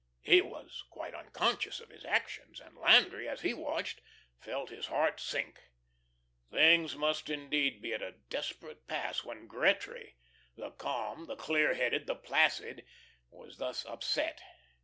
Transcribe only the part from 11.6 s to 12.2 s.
headed, the